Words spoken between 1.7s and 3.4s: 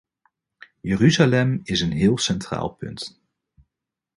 een heel centraal punt.